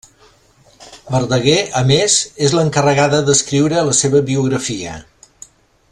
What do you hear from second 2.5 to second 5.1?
l'encarregada d'escriure la seva biografia.